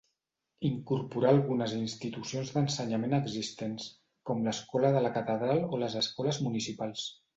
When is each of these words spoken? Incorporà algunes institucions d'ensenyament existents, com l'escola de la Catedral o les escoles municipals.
Incorporà 0.69 1.29
algunes 1.33 1.75
institucions 1.79 2.53
d'ensenyament 2.55 3.13
existents, 3.19 3.85
com 4.31 4.41
l'escola 4.49 4.91
de 4.97 5.05
la 5.09 5.13
Catedral 5.19 5.63
o 5.77 5.83
les 5.85 5.99
escoles 6.05 6.41
municipals. 6.49 7.07